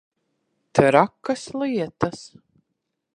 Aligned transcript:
Trakas 0.79 1.43
lietas. 1.59 2.19